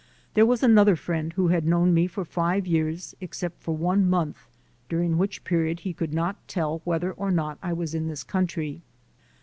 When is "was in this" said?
7.73-8.23